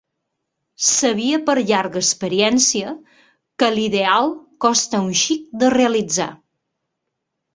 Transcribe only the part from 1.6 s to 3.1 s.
llarga experiència